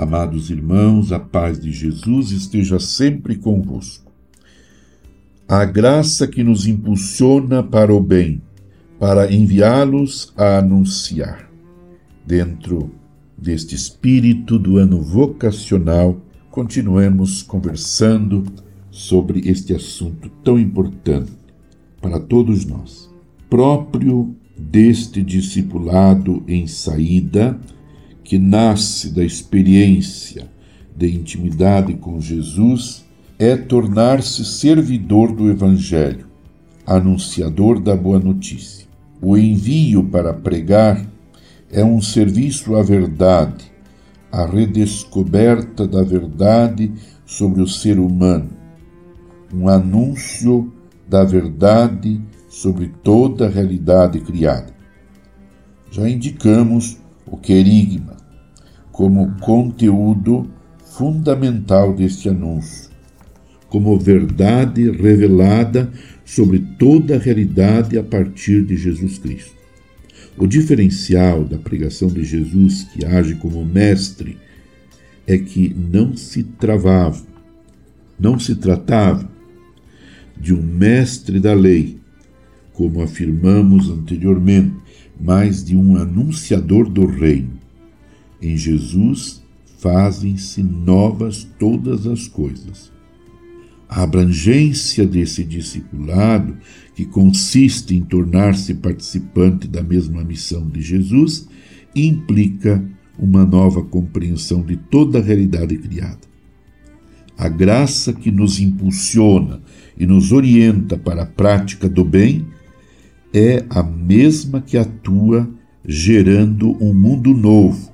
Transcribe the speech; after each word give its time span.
Amados 0.00 0.48
irmãos, 0.48 1.10
a 1.10 1.18
paz 1.18 1.58
de 1.58 1.72
Jesus 1.72 2.30
esteja 2.30 2.78
sempre 2.78 3.34
convosco. 3.34 4.12
A 5.48 5.64
graça 5.64 6.28
que 6.28 6.44
nos 6.44 6.68
impulsiona 6.68 7.64
para 7.64 7.92
o 7.92 8.00
bem, 8.00 8.40
para 8.96 9.32
enviá-los 9.32 10.32
a 10.36 10.58
anunciar. 10.58 11.50
Dentro 12.24 12.92
deste 13.36 13.74
espírito 13.74 14.56
do 14.56 14.76
ano 14.76 15.02
vocacional, 15.02 16.16
continuemos 16.48 17.42
conversando 17.42 18.44
sobre 18.92 19.50
este 19.50 19.74
assunto 19.74 20.30
tão 20.44 20.60
importante 20.60 21.32
para 22.00 22.20
todos 22.20 22.64
nós. 22.64 23.10
Próprio 23.50 24.32
deste 24.56 25.24
discipulado 25.24 26.44
em 26.46 26.68
saída, 26.68 27.58
que 28.28 28.38
nasce 28.38 29.08
da 29.08 29.24
experiência 29.24 30.50
de 30.94 31.16
intimidade 31.16 31.94
com 31.94 32.20
Jesus, 32.20 33.02
é 33.38 33.56
tornar-se 33.56 34.44
servidor 34.44 35.32
do 35.32 35.48
Evangelho, 35.48 36.26
anunciador 36.86 37.80
da 37.80 37.96
boa 37.96 38.18
notícia. 38.18 38.86
O 39.22 39.34
envio 39.34 40.04
para 40.04 40.34
pregar 40.34 41.06
é 41.72 41.82
um 41.82 42.02
serviço 42.02 42.76
à 42.76 42.82
verdade, 42.82 43.72
a 44.30 44.44
redescoberta 44.44 45.88
da 45.88 46.02
verdade 46.02 46.92
sobre 47.24 47.62
o 47.62 47.66
ser 47.66 47.98
humano, 47.98 48.50
um 49.50 49.70
anúncio 49.70 50.70
da 51.08 51.24
verdade 51.24 52.20
sobre 52.46 52.88
toda 53.02 53.46
a 53.46 53.50
realidade 53.50 54.20
criada. 54.20 54.74
Já 55.90 56.06
indicamos 56.06 56.98
o 57.26 57.38
querigma 57.38 58.17
como 58.98 59.30
conteúdo 59.38 60.50
fundamental 60.84 61.94
deste 61.94 62.28
anúncio, 62.28 62.90
como 63.68 63.96
verdade 63.96 64.90
revelada 64.90 65.88
sobre 66.24 66.58
toda 66.76 67.14
a 67.14 67.18
realidade 67.20 67.96
a 67.96 68.02
partir 68.02 68.64
de 68.64 68.76
Jesus 68.76 69.16
Cristo. 69.16 69.54
O 70.36 70.48
diferencial 70.48 71.44
da 71.44 71.56
pregação 71.58 72.08
de 72.08 72.24
Jesus, 72.24 72.88
que 72.92 73.04
age 73.04 73.36
como 73.36 73.64
mestre, 73.64 74.36
é 75.28 75.38
que 75.38 75.72
não 75.72 76.16
se 76.16 76.42
travava, 76.42 77.22
não 78.18 78.36
se 78.36 78.56
tratava 78.56 79.30
de 80.36 80.52
um 80.52 80.60
mestre 80.60 81.38
da 81.38 81.54
lei, 81.54 82.00
como 82.72 83.00
afirmamos 83.00 83.90
anteriormente, 83.90 84.74
mas 85.20 85.62
de 85.64 85.76
um 85.76 85.96
anunciador 85.96 86.90
do 86.90 87.06
reino. 87.06 87.67
Em 88.40 88.56
Jesus 88.56 89.42
fazem-se 89.78 90.62
novas 90.62 91.46
todas 91.58 92.06
as 92.06 92.28
coisas. 92.28 92.92
A 93.88 94.02
abrangência 94.02 95.06
desse 95.06 95.42
discipulado, 95.44 96.56
que 96.94 97.06
consiste 97.06 97.96
em 97.96 98.02
tornar-se 98.02 98.74
participante 98.74 99.66
da 99.66 99.82
mesma 99.82 100.22
missão 100.22 100.68
de 100.68 100.82
Jesus, 100.82 101.48
implica 101.94 102.84
uma 103.18 103.44
nova 103.46 103.82
compreensão 103.82 104.62
de 104.62 104.76
toda 104.76 105.18
a 105.18 105.22
realidade 105.22 105.76
criada. 105.78 106.28
A 107.36 107.48
graça 107.48 108.12
que 108.12 108.30
nos 108.30 108.60
impulsiona 108.60 109.60
e 109.96 110.06
nos 110.06 110.32
orienta 110.32 110.98
para 110.98 111.22
a 111.22 111.26
prática 111.26 111.88
do 111.88 112.04
bem 112.04 112.46
é 113.32 113.64
a 113.70 113.82
mesma 113.82 114.60
que 114.60 114.76
atua 114.76 115.48
gerando 115.84 116.76
um 116.82 116.92
mundo 116.92 117.32
novo, 117.32 117.92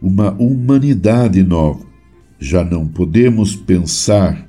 uma 0.00 0.32
humanidade 0.32 1.42
nova. 1.42 1.84
Já 2.38 2.64
não 2.64 2.86
podemos 2.86 3.54
pensar 3.54 4.48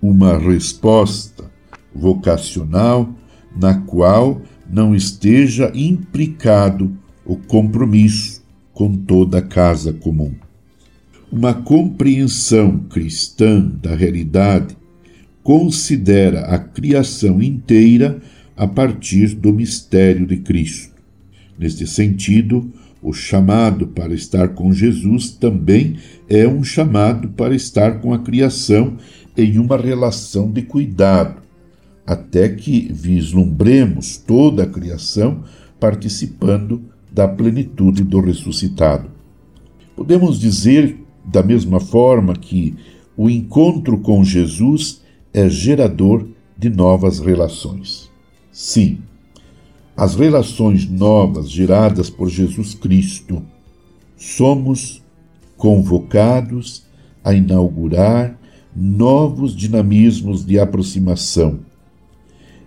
uma 0.00 0.38
resposta 0.38 1.50
vocacional 1.94 3.14
na 3.56 3.74
qual 3.74 4.40
não 4.68 4.94
esteja 4.94 5.70
implicado 5.74 6.96
o 7.24 7.36
compromisso 7.36 8.42
com 8.72 8.96
toda 8.96 9.38
a 9.38 9.42
casa 9.42 9.92
comum. 9.92 10.34
Uma 11.30 11.54
compreensão 11.54 12.78
cristã 12.78 13.60
da 13.60 13.94
realidade 13.94 14.76
considera 15.42 16.40
a 16.46 16.58
criação 16.58 17.42
inteira 17.42 18.20
a 18.56 18.66
partir 18.66 19.34
do 19.34 19.52
mistério 19.52 20.26
de 20.26 20.38
Cristo. 20.38 20.94
Neste 21.58 21.86
sentido, 21.86 22.72
o 23.04 23.12
chamado 23.12 23.86
para 23.88 24.14
estar 24.14 24.48
com 24.54 24.72
Jesus 24.72 25.28
também 25.28 25.98
é 26.26 26.48
um 26.48 26.64
chamado 26.64 27.28
para 27.28 27.54
estar 27.54 28.00
com 28.00 28.14
a 28.14 28.18
criação 28.18 28.96
em 29.36 29.58
uma 29.58 29.76
relação 29.76 30.50
de 30.50 30.62
cuidado, 30.62 31.42
até 32.06 32.48
que 32.48 32.90
vislumbremos 32.90 34.16
toda 34.16 34.62
a 34.62 34.66
criação 34.66 35.44
participando 35.78 36.82
da 37.12 37.28
plenitude 37.28 38.02
do 38.02 38.20
ressuscitado. 38.20 39.10
Podemos 39.94 40.40
dizer, 40.40 40.96
da 41.26 41.42
mesma 41.42 41.80
forma, 41.80 42.32
que 42.32 42.74
o 43.18 43.28
encontro 43.28 43.98
com 43.98 44.24
Jesus 44.24 45.02
é 45.32 45.46
gerador 45.50 46.26
de 46.56 46.70
novas 46.70 47.20
relações. 47.20 48.10
Sim, 48.50 49.00
as 49.96 50.16
relações 50.16 50.88
novas 50.88 51.50
geradas 51.50 52.10
por 52.10 52.28
Jesus 52.28 52.74
Cristo, 52.74 53.42
somos 54.16 55.02
convocados 55.56 56.84
a 57.22 57.32
inaugurar 57.32 58.38
novos 58.74 59.54
dinamismos 59.54 60.44
de 60.44 60.58
aproximação 60.58 61.60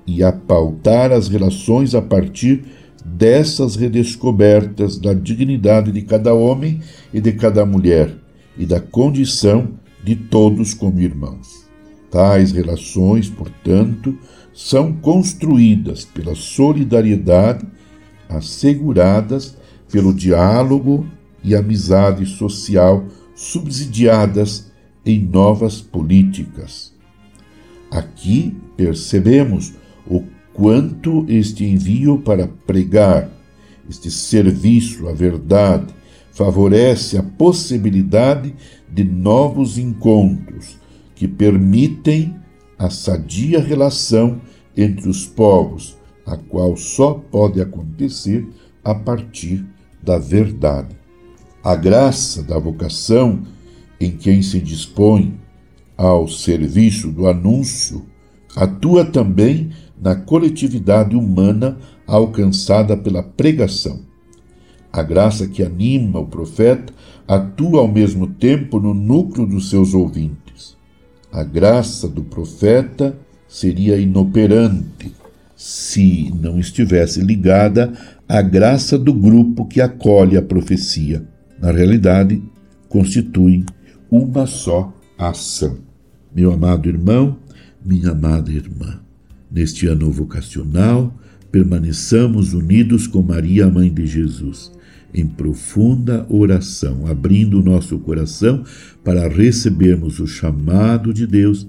e 0.06 0.24
a 0.24 0.32
pautar 0.32 1.12
as 1.12 1.28
relações 1.28 1.94
a 1.94 2.02
partir 2.02 2.64
dessas 3.04 3.76
redescobertas 3.76 4.98
da 4.98 5.14
dignidade 5.14 5.92
de 5.92 6.02
cada 6.02 6.34
homem 6.34 6.82
e 7.14 7.20
de 7.20 7.34
cada 7.34 7.66
mulher 7.66 8.16
e 8.58 8.66
da 8.66 8.80
condição 8.80 9.72
de 10.04 10.16
todos 10.16 10.74
como 10.74 11.02
irmãos. 11.02 11.68
Tais 12.10 12.54
relações, 12.54 13.30
portanto, 13.30 14.18
são 14.58 14.92
construídas 14.92 16.04
pela 16.04 16.34
solidariedade, 16.34 17.64
asseguradas 18.28 19.56
pelo 19.88 20.12
diálogo 20.12 21.06
e 21.44 21.56
amizade 21.56 22.26
social, 22.26 23.06
subsidiadas 23.36 24.72
em 25.06 25.22
novas 25.22 25.80
políticas. 25.80 26.92
Aqui 27.92 28.58
percebemos 28.76 29.74
o 30.08 30.24
quanto 30.56 31.24
este 31.30 31.64
envio 31.64 32.18
para 32.18 32.48
pregar, 32.48 33.30
este 33.88 34.10
serviço 34.10 35.08
à 35.08 35.14
verdade, 35.14 35.94
favorece 36.32 37.16
a 37.16 37.22
possibilidade 37.22 38.56
de 38.92 39.04
novos 39.04 39.78
encontros 39.78 40.80
que 41.14 41.28
permitem 41.28 42.36
a 42.78 42.90
sadia 42.90 43.60
relação 43.60 44.42
entre 44.76 45.10
os 45.10 45.26
povos, 45.26 45.98
a 46.26 46.38
qual 46.38 46.76
só 46.78 47.14
pode 47.14 47.60
acontecer 47.60 48.48
a 48.84 48.94
partir 48.94 49.66
da 50.02 50.18
verdade. 50.18 50.96
A 51.64 51.76
graça 51.76 52.44
da 52.44 52.58
vocação 52.60 53.42
em 54.00 54.12
quem 54.12 54.42
se 54.42 54.60
dispõe 54.60 55.40
ao 55.98 56.28
serviço 56.28 57.12
do 57.12 57.28
anúncio 57.28 58.06
atua 58.56 59.04
também 59.04 59.72
na 60.00 60.16
coletividade 60.16 61.16
humana 61.16 61.78
alcançada 62.06 62.96
pela 62.96 63.24
pregação. 63.24 64.00
A 64.94 65.02
graça 65.02 65.48
que 65.48 65.64
anima 65.64 66.20
o 66.20 66.28
profeta 66.28 66.94
atua 67.28 67.82
ao 67.82 67.88
mesmo 67.88 68.28
tempo 68.28 68.80
no 68.80 68.94
núcleo 68.94 69.46
dos 69.46 69.70
seus 69.70 69.94
ouvintes. 69.94 70.47
A 71.38 71.44
graça 71.44 72.08
do 72.08 72.24
profeta 72.24 73.16
seria 73.48 73.96
inoperante 73.96 75.14
se 75.56 76.34
não 76.34 76.58
estivesse 76.58 77.22
ligada 77.22 77.94
à 78.28 78.42
graça 78.42 78.98
do 78.98 79.14
grupo 79.14 79.68
que 79.68 79.80
acolhe 79.80 80.36
a 80.36 80.42
profecia. 80.42 81.24
Na 81.62 81.72
realidade, 81.72 82.42
constituem 82.90 83.64
uma 84.10 84.48
só 84.48 84.92
ação. 85.16 85.78
Meu 86.36 86.52
amado 86.52 86.90
irmão, 86.90 87.38
minha 87.86 88.14
amada 88.14 88.52
irmã, 88.52 89.00
neste 89.52 89.86
ano 89.86 90.10
vocacional, 90.10 91.14
permaneçamos 91.52 92.54
unidos 92.54 93.08
com 93.08 93.22
Maria, 93.22 93.70
mãe 93.70 93.94
de 93.94 94.06
Jesus 94.06 94.72
em 95.14 95.26
profunda 95.26 96.26
oração, 96.30 97.08
abrindo 97.08 97.60
o 97.60 97.64
nosso 97.64 97.98
coração 98.00 98.64
para 99.04 99.28
recebermos 99.28 100.20
o 100.20 100.28
chamado 100.28 101.14
de 101.14 101.26
Deus 101.26 101.68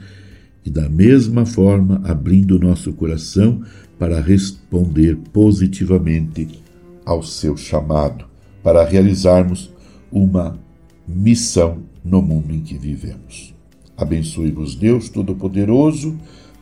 e, 0.64 0.70
da 0.70 0.88
mesma 0.88 1.46
forma, 1.46 2.00
abrindo 2.04 2.56
o 2.56 2.58
nosso 2.58 2.92
coração 2.92 3.62
para 3.98 4.20
responder 4.20 5.16
positivamente 5.32 6.60
ao 7.04 7.22
seu 7.22 7.56
chamado, 7.56 8.26
para 8.62 8.84
realizarmos 8.84 9.72
uma 10.10 10.58
missão 11.06 11.78
no 12.04 12.20
mundo 12.20 12.54
em 12.54 12.60
que 12.60 12.76
vivemos. 12.76 13.54
Abençoe-vos, 13.96 14.74
Deus 14.74 15.08
Todo-Poderoso, 15.08 16.18